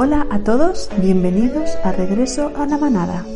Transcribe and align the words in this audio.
Hola 0.00 0.28
a 0.30 0.38
todos, 0.38 0.88
bienvenidos 1.02 1.70
a 1.82 1.90
Regreso 1.90 2.52
a 2.56 2.66
la 2.66 2.78
Manada, 2.78 3.26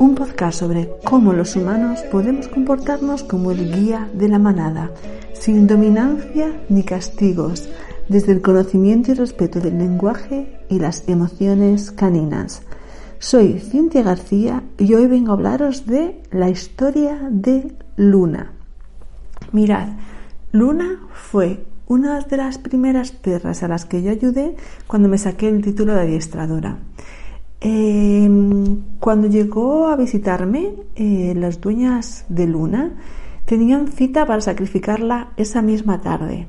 un 0.00 0.16
podcast 0.16 0.58
sobre 0.58 0.90
cómo 1.04 1.32
los 1.32 1.54
humanos 1.54 2.00
podemos 2.10 2.48
comportarnos 2.48 3.22
como 3.22 3.52
el 3.52 3.72
guía 3.72 4.10
de 4.12 4.28
la 4.28 4.40
manada, 4.40 4.90
sin 5.34 5.68
dominancia 5.68 6.52
ni 6.68 6.82
castigos, 6.82 7.68
desde 8.08 8.32
el 8.32 8.42
conocimiento 8.42 9.12
y 9.12 9.14
respeto 9.14 9.60
del 9.60 9.78
lenguaje 9.78 10.58
y 10.68 10.80
las 10.80 11.08
emociones 11.08 11.92
caninas. 11.92 12.62
Soy 13.20 13.60
Cintia 13.60 14.02
García 14.02 14.64
y 14.78 14.92
hoy 14.94 15.06
vengo 15.06 15.30
a 15.30 15.34
hablaros 15.34 15.86
de 15.86 16.20
la 16.32 16.50
historia 16.50 17.20
de 17.30 17.72
Luna. 17.94 18.50
Mirad, 19.52 19.90
Luna 20.50 21.06
fue 21.12 21.69
una 21.90 22.20
de 22.20 22.36
las 22.36 22.58
primeras 22.58 23.10
perras 23.10 23.64
a 23.64 23.68
las 23.68 23.84
que 23.84 24.00
yo 24.00 24.12
ayudé 24.12 24.54
cuando 24.86 25.08
me 25.08 25.18
saqué 25.18 25.48
el 25.48 25.60
título 25.60 25.92
de 25.92 26.02
adiestradora. 26.02 26.78
Em, 27.60 28.76
cuando 29.00 29.26
llegó 29.26 29.88
a 29.88 29.96
visitarme, 29.96 30.72
eh, 30.94 31.34
las 31.36 31.60
dueñas 31.60 32.26
de 32.28 32.46
Luna 32.46 32.92
tenían 33.44 33.88
cita 33.88 34.24
para 34.24 34.40
sacrificarla 34.40 35.32
esa 35.36 35.62
misma 35.62 36.00
tarde. 36.00 36.46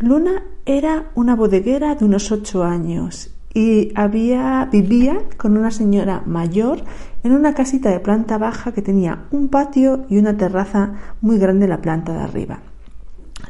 Luna 0.00 0.42
era 0.66 1.12
una 1.14 1.34
bodeguera 1.34 1.94
de 1.94 2.04
unos 2.04 2.30
ocho 2.30 2.62
años 2.62 3.34
y 3.54 3.90
había, 3.94 4.68
vivía 4.70 5.22
con 5.38 5.56
una 5.56 5.70
señora 5.70 6.22
mayor 6.26 6.84
en 7.22 7.32
una 7.32 7.54
casita 7.54 7.88
de 7.88 8.00
planta 8.00 8.36
baja 8.36 8.72
que 8.72 8.82
tenía 8.82 9.24
un 9.30 9.48
patio 9.48 10.04
y 10.10 10.18
una 10.18 10.36
terraza 10.36 10.92
muy 11.22 11.38
grande 11.38 11.64
en 11.64 11.70
la 11.70 11.80
planta 11.80 12.12
de 12.12 12.20
arriba. 12.20 12.60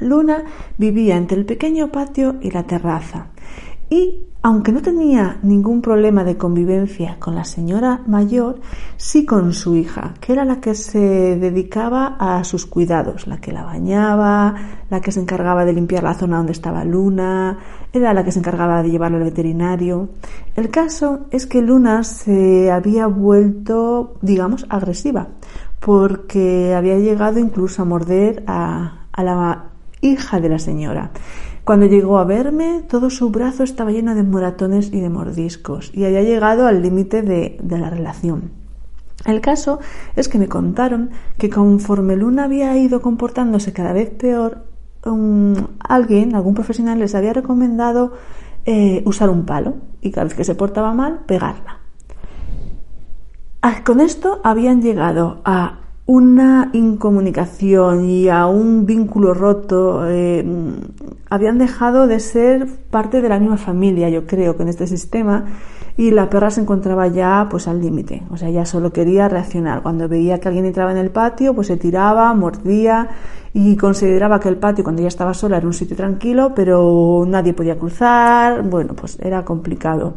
Luna 0.00 0.44
vivía 0.76 1.16
entre 1.16 1.38
el 1.38 1.46
pequeño 1.46 1.90
patio 1.92 2.36
y 2.40 2.50
la 2.50 2.64
terraza 2.64 3.28
y, 3.90 4.26
aunque 4.42 4.70
no 4.70 4.82
tenía 4.82 5.38
ningún 5.42 5.80
problema 5.80 6.22
de 6.22 6.36
convivencia 6.36 7.16
con 7.18 7.34
la 7.34 7.44
señora 7.44 8.02
mayor, 8.06 8.60
sí 8.96 9.24
con 9.24 9.52
su 9.54 9.76
hija, 9.76 10.14
que 10.20 10.32
era 10.32 10.44
la 10.44 10.60
que 10.60 10.74
se 10.74 10.98
dedicaba 10.98 12.16
a 12.18 12.44
sus 12.44 12.66
cuidados, 12.66 13.26
la 13.26 13.38
que 13.38 13.52
la 13.52 13.64
bañaba, 13.64 14.54
la 14.90 15.00
que 15.00 15.10
se 15.10 15.20
encargaba 15.20 15.64
de 15.64 15.72
limpiar 15.72 16.02
la 16.02 16.14
zona 16.14 16.36
donde 16.36 16.52
estaba 16.52 16.84
Luna, 16.84 17.58
era 17.92 18.12
la 18.12 18.24
que 18.24 18.32
se 18.32 18.40
encargaba 18.40 18.82
de 18.82 18.90
llevarla 18.90 19.18
al 19.18 19.24
veterinario. 19.24 20.10
El 20.54 20.70
caso 20.70 21.26
es 21.30 21.46
que 21.46 21.62
Luna 21.62 22.04
se 22.04 22.70
había 22.70 23.06
vuelto, 23.06 24.18
digamos, 24.20 24.66
agresiva, 24.68 25.28
porque 25.80 26.74
había 26.74 26.98
llegado 26.98 27.38
incluso 27.38 27.82
a 27.82 27.86
morder 27.86 28.44
a, 28.46 29.06
a 29.12 29.24
la 29.24 29.68
hija 30.00 30.40
de 30.40 30.48
la 30.48 30.58
señora. 30.58 31.10
Cuando 31.64 31.86
llegó 31.86 32.18
a 32.18 32.24
verme, 32.24 32.82
todo 32.88 33.10
su 33.10 33.30
brazo 33.30 33.62
estaba 33.62 33.90
lleno 33.90 34.14
de 34.14 34.22
moratones 34.22 34.90
y 34.92 35.00
de 35.00 35.10
mordiscos, 35.10 35.90
y 35.94 36.04
había 36.04 36.22
llegado 36.22 36.66
al 36.66 36.82
límite 36.82 37.22
de, 37.22 37.58
la 37.68 37.90
relación. 37.90 38.52
El 39.26 39.40
caso 39.40 39.80
es 40.16 40.28
que 40.28 40.38
me 40.38 40.48
contaron 40.48 41.10
que 41.36 41.50
conforme 41.50 42.16
Luna 42.16 42.44
había 42.44 42.76
ido 42.78 43.02
comportándose 43.02 43.72
cada 43.72 43.92
vez 43.92 44.10
peor, 44.10 44.64
alguien, 45.80 46.34
algún 46.34 46.54
profesional, 46.54 47.00
les 47.00 47.14
había 47.14 47.32
recomendado 47.32 48.12
eh, 48.64 49.02
usar 49.04 49.28
un 49.28 49.44
palo 49.44 49.76
y 50.00 50.10
cada 50.10 50.24
vez 50.24 50.34
que 50.34 50.44
se 50.44 50.54
portaba 50.54 50.94
mal, 50.94 51.20
pegarla. 51.26 51.80
Ah, 53.60 53.82
con 53.84 54.00
esto 54.00 54.40
habían 54.44 54.80
llegado 54.80 55.42
a 55.44 55.80
una 56.08 56.70
incomunicación 56.72 58.08
y 58.08 58.30
a 58.30 58.46
un 58.46 58.86
vínculo 58.86 59.34
roto, 59.34 60.08
eh, 60.08 60.42
habían 61.28 61.58
dejado 61.58 62.06
de 62.06 62.18
ser 62.18 62.66
parte 62.90 63.20
de 63.20 63.28
la 63.28 63.38
misma 63.38 63.58
familia, 63.58 64.08
yo 64.08 64.26
creo, 64.26 64.56
con 64.56 64.68
este 64.68 64.86
sistema, 64.86 65.44
y 65.98 66.10
la 66.10 66.30
perra 66.30 66.48
se 66.48 66.62
encontraba 66.62 67.08
ya 67.08 67.46
pues 67.50 67.68
al 67.68 67.82
límite, 67.82 68.22
o 68.30 68.38
sea, 68.38 68.48
ya 68.48 68.64
solo 68.64 68.90
quería 68.90 69.28
reaccionar. 69.28 69.82
Cuando 69.82 70.08
veía 70.08 70.40
que 70.40 70.48
alguien 70.48 70.64
entraba 70.64 70.92
en 70.92 70.96
el 70.96 71.10
patio, 71.10 71.52
pues 71.54 71.66
se 71.66 71.76
tiraba, 71.76 72.32
mordía 72.32 73.10
y 73.52 73.76
consideraba 73.76 74.40
que 74.40 74.48
el 74.48 74.56
patio 74.56 74.84
cuando 74.84 75.02
ya 75.02 75.08
estaba 75.08 75.34
sola 75.34 75.58
era 75.58 75.66
un 75.66 75.74
sitio 75.74 75.94
tranquilo, 75.94 76.52
pero 76.56 77.26
nadie 77.28 77.52
podía 77.52 77.78
cruzar, 77.78 78.62
bueno, 78.62 78.94
pues 78.94 79.18
era 79.20 79.44
complicado. 79.44 80.14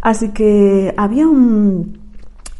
Así 0.00 0.30
que 0.30 0.94
había 0.96 1.26
un 1.28 2.05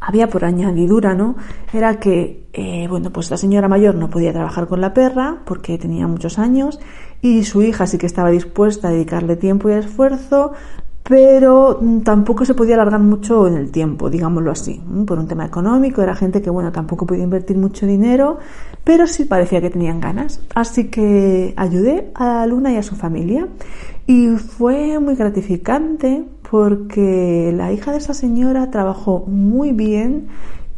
había 0.07 0.29
por 0.29 0.45
añadidura, 0.45 1.15
¿no? 1.15 1.35
Era 1.73 1.99
que, 1.99 2.47
eh, 2.53 2.87
bueno, 2.89 3.11
pues 3.11 3.29
la 3.29 3.37
señora 3.37 3.67
mayor 3.67 3.97
no 3.97 4.09
podía 4.09 4.33
trabajar 4.33 4.69
con 4.69 4.81
la 4.81 4.95
perra 4.95 5.39
porque 5.45 5.79
tenía 5.79 6.07
muchos 6.07 6.39
años 6.39 6.79
y 7.21 7.43
su 7.43 7.63
hija 7.63 7.89
sí 7.89 7.99
que 7.99 8.07
estaba 8.07 8.31
dispuesta 8.31 8.87
a 8.87 8.93
dedicarle 8.93 9.35
tiempo 9.35 9.69
y 9.69 9.73
esfuerzo, 9.73 10.53
pero 11.03 11.81
tampoco 12.05 12.45
se 12.45 12.55
podía 12.55 12.75
alargar 12.75 13.01
mucho 13.01 13.49
en 13.49 13.57
el 13.57 13.73
tiempo, 13.73 14.09
digámoslo 14.09 14.53
así, 14.53 14.81
por 15.07 15.19
un 15.19 15.27
tema 15.27 15.45
económico, 15.45 16.03
era 16.03 16.15
gente 16.15 16.41
que, 16.41 16.51
bueno, 16.51 16.71
tampoco 16.71 17.05
podía 17.05 17.25
invertir 17.25 17.57
mucho 17.57 17.85
dinero, 17.85 18.39
pero 18.85 19.09
sí 19.09 19.25
parecía 19.25 19.61
que 19.61 19.71
tenían 19.71 20.01
ganas. 20.01 20.41
Así 20.55 20.89
que 20.89 21.53
ayudé 21.57 22.13
a 22.15 22.47
Luna 22.47 22.73
y 22.73 22.77
a 22.77 22.83
su 22.85 22.95
familia 22.95 23.49
y 24.07 24.29
fue 24.37 25.01
muy 25.01 25.17
gratificante 25.17 26.25
porque 26.51 27.53
la 27.55 27.73
hija 27.73 27.93
de 27.93 27.99
esa 27.99 28.15
señora 28.15 28.71
trabajó 28.71 29.25
muy 29.27 29.73
bien 29.73 30.29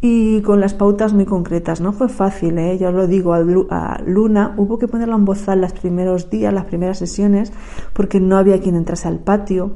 y 0.01 0.43
con 0.43 0.61
las 0.61 0.75
pautas 0.75 1.13
muy 1.13 1.25
concretas. 1.25 1.81
No 1.81 1.93
fue 1.93 2.09
fácil, 2.09 2.57
¿eh? 2.59 2.79
yo 2.79 2.93
lo 2.93 3.07
digo 3.07 3.35
a 3.35 4.01
Luna, 4.07 4.55
hubo 4.57 4.79
que 4.79 4.89
ponerla 4.89 5.17
en 5.17 5.25
bozal 5.25 5.61
los 5.61 5.73
primeros 5.73 6.31
días, 6.31 6.55
las 6.55 6.67
primeras 6.67 6.99
sesiones, 6.99 7.53
porque 7.93 8.21
no 8.21 8.37
había 8.37 8.61
quien 8.61 8.77
entrase 8.77 9.09
al 9.09 9.19
patio 9.19 9.73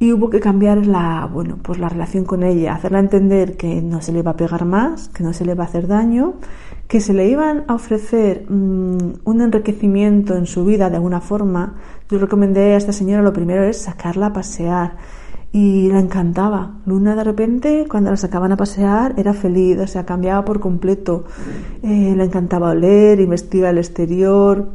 y 0.00 0.12
hubo 0.12 0.30
que 0.30 0.40
cambiar 0.40 0.86
la, 0.86 1.28
bueno, 1.32 1.58
pues 1.62 1.78
la 1.78 1.88
relación 1.88 2.24
con 2.24 2.42
ella, 2.42 2.74
hacerla 2.74 2.98
entender 2.98 3.56
que 3.56 3.80
no 3.82 4.02
se 4.02 4.12
le 4.12 4.22
va 4.22 4.32
a 4.32 4.36
pegar 4.36 4.64
más, 4.64 5.08
que 5.10 5.22
no 5.22 5.32
se 5.32 5.44
le 5.44 5.54
va 5.54 5.64
a 5.64 5.66
hacer 5.66 5.86
daño, 5.86 6.34
que 6.88 7.00
se 7.00 7.12
le 7.14 7.28
iban 7.28 7.64
a 7.68 7.74
ofrecer 7.74 8.46
mm, 8.50 9.20
un 9.24 9.40
enriquecimiento 9.40 10.36
en 10.36 10.46
su 10.46 10.64
vida 10.64 10.90
de 10.90 10.96
alguna 10.96 11.20
forma. 11.20 11.76
Yo 12.10 12.18
recomendé 12.18 12.72
a 12.72 12.76
esta 12.76 12.92
señora 12.92 13.22
lo 13.22 13.32
primero 13.32 13.62
es 13.62 13.82
sacarla 13.82 14.26
a 14.26 14.32
pasear 14.32 14.96
y 15.52 15.88
la 15.88 15.98
encantaba. 15.98 16.76
Luna 16.86 17.16
de 17.16 17.24
repente, 17.24 17.86
cuando 17.88 18.10
la 18.10 18.16
sacaban 18.16 18.52
a 18.52 18.56
pasear, 18.56 19.14
era 19.16 19.34
feliz, 19.34 19.78
o 19.78 19.86
sea, 19.86 20.06
cambiaba 20.06 20.44
por 20.44 20.60
completo. 20.60 21.24
Eh, 21.82 22.14
le 22.16 22.24
encantaba 22.24 22.70
oler, 22.70 23.20
investigar 23.20 23.72
el 23.72 23.78
exterior. 23.78 24.68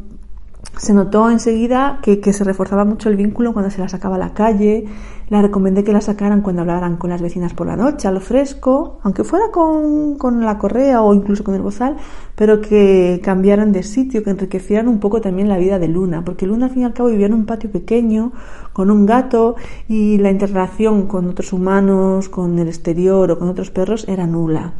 Se 0.77 0.93
notó 0.93 1.29
enseguida 1.31 1.99
que, 2.01 2.19
que, 2.19 2.33
se 2.33 2.43
reforzaba 2.43 2.83
mucho 2.83 3.07
el 3.07 3.15
vínculo 3.15 3.53
cuando 3.53 3.71
se 3.71 3.79
la 3.79 3.87
sacaba 3.87 4.15
a 4.15 4.19
la 4.19 4.33
calle. 4.33 4.85
La 5.29 5.41
recomendé 5.41 5.83
que 5.83 5.91
la 5.91 6.01
sacaran 6.01 6.41
cuando 6.41 6.61
hablaran 6.61 6.97
con 6.97 7.09
las 7.09 7.21
vecinas 7.21 7.53
por 7.53 7.65
la 7.65 7.75
noche, 7.75 8.07
a 8.07 8.11
lo 8.11 8.19
fresco, 8.19 8.99
aunque 9.01 9.23
fuera 9.23 9.45
con, 9.51 10.17
con 10.17 10.45
la 10.45 10.59
correa 10.59 11.01
o 11.01 11.13
incluso 11.15 11.43
con 11.43 11.55
el 11.55 11.61
bozal, 11.61 11.97
pero 12.35 12.61
que 12.61 13.19
cambiaran 13.23 13.71
de 13.71 13.81
sitio, 13.81 14.23
que 14.23 14.29
enriquecieran 14.29 14.87
un 14.87 14.99
poco 14.99 15.21
también 15.21 15.49
la 15.49 15.57
vida 15.57 15.79
de 15.79 15.87
Luna, 15.87 16.23
porque 16.23 16.45
Luna 16.45 16.67
al 16.67 16.71
fin 16.71 16.83
y 16.83 16.85
al 16.85 16.93
cabo 16.93 17.09
vivía 17.09 17.25
en 17.25 17.33
un 17.33 17.45
patio 17.45 17.71
pequeño, 17.71 18.33
con 18.71 18.91
un 18.91 19.07
gato, 19.07 19.55
y 19.87 20.19
la 20.19 20.29
interacción 20.29 21.07
con 21.07 21.27
otros 21.27 21.53
humanos, 21.53 22.29
con 22.29 22.59
el 22.59 22.67
exterior 22.67 23.31
o 23.31 23.39
con 23.39 23.49
otros 23.49 23.71
perros 23.71 24.07
era 24.07 24.27
nula. 24.27 24.73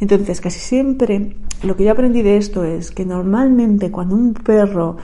Entonces, 0.00 0.40
casi 0.40 0.58
siempre 0.58 1.36
lo 1.62 1.76
que 1.76 1.84
yo 1.84 1.92
aprendí 1.92 2.22
de 2.22 2.38
esto 2.38 2.64
es 2.64 2.90
que 2.90 3.04
normalmente 3.04 3.92
cuando 3.92 4.16
un 4.16 4.34
perro 4.34 4.96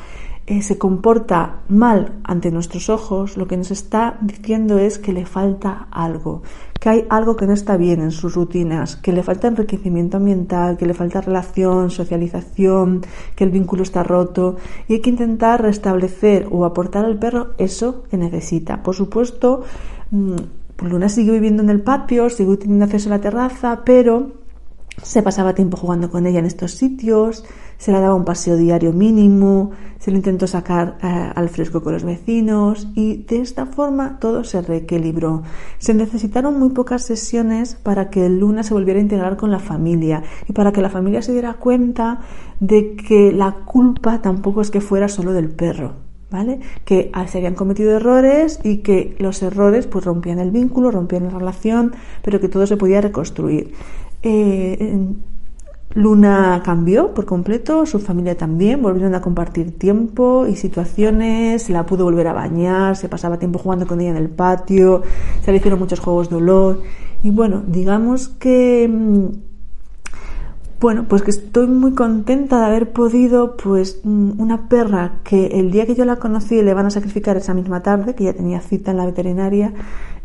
eh, 0.51 0.63
se 0.63 0.79
comporta 0.79 1.61
mal 1.69 2.15
ante 2.25 2.51
nuestros 2.51 2.89
ojos, 2.89 3.37
lo 3.37 3.47
que 3.47 3.59
nos 3.59 3.71
está 3.71 4.17
diciendo 4.23 4.79
es 4.79 4.99
que 4.99 5.12
le 5.12 5.27
falta 5.27 5.89
algo, 5.91 6.43
que 6.81 6.89
hay 6.89 7.05
algo 7.11 7.37
que 7.37 7.47
no 7.47 7.53
está 7.53 7.77
bien 7.77 8.00
en 8.00 8.11
sus 8.11 8.35
rutinas, 8.35 8.97
que 8.97 9.12
le 9.12 9.23
falta 9.23 9.49
enriquecimiento 9.49 10.17
ambiental, 10.17 10.79
que 10.79 10.87
le 10.87 10.95
falta 10.95 11.21
relación, 11.21 11.91
socialización, 11.91 13.03
que 13.37 13.45
el 13.45 13.50
vínculo 13.50 13.83
está 13.83 14.03
roto 14.03 14.56
y 14.89 14.95
hay 14.95 15.00
que 15.00 15.11
intentar 15.11 15.61
restablecer 15.61 16.49
o 16.51 16.65
aportar 16.65 17.05
al 17.05 17.19
perro 17.19 17.49
eso 17.59 18.05
que 18.11 18.17
necesita. 18.17 18.83
Por 18.83 18.94
supuesto, 18.94 19.65
mm, 20.12 20.37
Luna 20.81 21.11
sigue 21.11 21.33
viviendo 21.33 21.62
en 21.62 21.69
el 21.69 21.83
patio, 21.83 22.31
sigue 22.31 22.56
teniendo 22.56 22.87
acceso 22.87 23.11
a 23.11 23.17
la 23.19 23.21
terraza, 23.21 23.83
pero 23.85 24.38
se 25.03 25.23
pasaba 25.23 25.55
tiempo 25.55 25.77
jugando 25.77 26.11
con 26.11 26.27
ella 26.27 26.39
en 26.39 26.47
estos 26.47 26.73
sitios, 26.73 27.45
se 27.79 27.93
le 27.93 28.00
daba 28.00 28.15
un 28.15 28.25
paseo 28.25 28.56
diario 28.56 28.93
mínimo, 28.93 29.71
se 29.99 30.11
le 30.11 30.19
intentó 30.19 30.47
sacar 30.47 30.99
eh, 31.03 31.33
al 31.35 31.49
fresco 31.49 31.83
con 31.83 31.93
los 31.93 32.05
vecinos 32.05 32.89
y 32.95 33.25
de 33.25 33.41
esta 33.41 33.67
forma 33.67 34.19
todo 34.19 34.45
se 34.45 34.61
reequilibró. 34.62 35.43
Se 35.79 35.95
necesitaron 35.95 36.59
muy 36.59 36.71
pocas 36.71 37.05
sesiones 37.05 37.77
para 37.77 38.11
que 38.11 38.29
Luna 38.29 38.62
se 38.62 38.75
volviera 38.75 38.99
a 38.99 39.03
integrar 39.03 39.37
con 39.37 39.50
la 39.50 39.61
familia 39.61 40.23
y 40.49 40.53
para 40.53 40.73
que 40.73 40.83
la 40.83 40.91
familia 40.91 41.23
se 41.23 41.33
diera 41.33 41.55
cuenta 41.55 42.21
de 42.61 42.97
que 42.97 43.33
la 43.33 43.53
culpa 43.65 44.21
tampoco 44.23 44.61
es 44.61 44.71
que 44.71 44.81
fuera 44.81 45.09
solo 45.09 45.33
del 45.33 45.51
perro, 45.51 45.94
¿vale? 46.31 46.61
Que 46.85 47.12
se 47.29 47.39
habían 47.39 47.55
cometido 47.55 47.93
errores 47.93 48.59
y 48.65 48.79
que 48.79 49.17
los 49.21 49.43
errores 49.43 49.87
pues 49.87 50.05
rompían 50.05 50.41
el 50.41 50.51
vínculo, 50.51 50.91
rompían 50.91 51.25
la 51.25 51.39
relación, 51.39 51.93
pero 52.23 52.41
que 52.41 52.49
todo 52.49 52.67
se 52.67 52.77
podía 52.77 53.01
reconstruir. 53.01 53.73
Eh, 54.23 55.15
Luna 55.94 56.62
cambió 56.65 57.15
por 57.15 57.25
completo, 57.25 57.87
su 57.87 57.99
familia 57.99 58.37
también, 58.37 58.82
volvieron 58.82 59.15
a 59.15 59.23
compartir 59.23 59.79
tiempo 59.79 60.47
y 60.47 60.55
situaciones, 60.55 61.70
la 61.70 61.87
pudo 61.87 62.05
volver 62.05 62.29
a 62.29 62.35
bañar, 62.35 62.97
se 62.97 63.09
pasaba 63.09 63.38
tiempo 63.38 63.59
jugando 63.59 63.87
con 63.87 64.00
ella 64.00 64.11
en 64.11 64.17
el 64.17 64.29
patio, 64.29 65.03
se 65.43 65.50
le 65.50 65.59
hicieron 65.59 65.79
muchos 65.79 66.00
juegos 66.00 66.29
de 66.29 66.37
olor. 66.37 66.82
Y 67.23 67.31
bueno, 67.31 67.62
digamos 67.67 68.29
que 68.29 68.87
mm, 68.88 69.48
bueno, 70.81 71.07
pues 71.09 71.23
que 71.23 71.31
estoy 71.31 71.67
muy 71.67 71.93
contenta 71.95 72.61
de 72.61 72.67
haber 72.67 72.93
podido, 72.93 73.57
pues, 73.57 74.01
mm, 74.05 74.41
una 74.41 74.69
perra 74.69 75.21
que 75.25 75.47
el 75.59 75.73
día 75.73 75.87
que 75.87 75.97
yo 75.97 76.05
la 76.05 76.17
conocí 76.17 76.63
le 76.63 76.75
van 76.75 76.87
a 76.87 76.91
sacrificar 76.91 77.37
esa 77.37 77.53
misma 77.53 77.83
tarde, 77.83 78.15
que 78.15 78.25
ya 78.25 78.33
tenía 78.33 78.61
cita 78.61 78.93
en 78.93 78.99
la 78.99 79.07
veterinaria, 79.07 79.73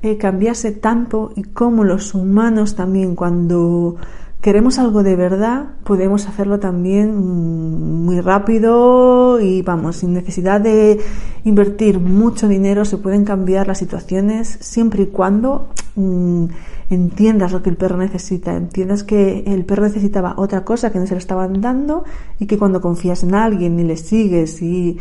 eh, 0.03 0.17
cambiase 0.17 0.71
tanto 0.71 1.31
y 1.35 1.43
como 1.43 1.83
los 1.83 2.13
humanos 2.13 2.75
también 2.75 3.15
cuando 3.15 3.95
queremos 4.43 4.77
algo 4.77 5.03
de 5.03 5.15
verdad, 5.15 5.69
podemos 5.85 6.27
hacerlo 6.27 6.59
también 6.59 7.15
mm, 7.15 8.03
muy 8.03 8.19
rápido 8.19 9.39
y 9.39 9.61
vamos, 9.61 9.95
sin 9.95 10.13
necesidad 10.13 10.59
de 10.59 10.99
invertir 11.45 12.01
mucho 12.01 12.49
dinero, 12.49 12.83
se 12.83 12.97
pueden 12.97 13.23
cambiar 13.23 13.67
las 13.67 13.77
situaciones 13.77 14.57
siempre 14.59 15.03
y 15.03 15.07
cuando 15.07 15.69
mm, 15.95 16.47
entiendas 16.89 17.53
lo 17.53 17.63
que 17.63 17.69
el 17.69 17.77
perro 17.77 17.95
necesita, 17.95 18.53
entiendas 18.53 19.05
que 19.05 19.45
el 19.47 19.63
perro 19.63 19.83
necesitaba 19.83 20.33
otra 20.35 20.65
cosa 20.65 20.91
que 20.91 20.99
no 20.99 21.07
se 21.07 21.13
le 21.13 21.19
estaban 21.19 21.61
dando 21.61 22.03
y 22.37 22.45
que 22.45 22.57
cuando 22.57 22.81
confías 22.81 23.23
en 23.23 23.35
alguien 23.35 23.79
y 23.79 23.85
le 23.85 23.95
sigues 23.95 24.61
y 24.61 24.97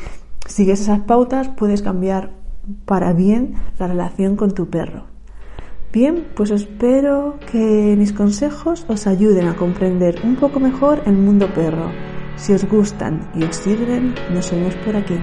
sigues 0.47 0.81
esas 0.83 1.01
pautas, 1.01 1.49
puedes 1.49 1.83
cambiar 1.83 2.31
para 2.85 3.13
bien 3.13 3.55
la 3.77 3.89
relación 3.89 4.37
con 4.37 4.53
tu 4.53 4.71
perro. 4.71 5.12
Bien, 5.93 6.27
pues 6.35 6.51
espero 6.51 7.39
que 7.51 7.95
mis 7.99 8.15
consejos 8.15 8.87
os 8.89 9.07
ayuden 9.07 9.47
a 9.47 9.57
comprender 9.57 10.19
un 10.25 10.37
poco 10.37 10.59
mejor 10.59 11.03
el 11.05 11.13
mundo 11.13 11.53
perro. 11.53 11.93
Si 12.37 12.55
os 12.55 12.65
gustan 12.65 13.31
y 13.35 13.45
os 13.45 13.57
sirven, 13.57 14.15
nos 14.33 14.51
vemos 14.51 14.75
por 14.77 14.97
aquí. 14.97 15.19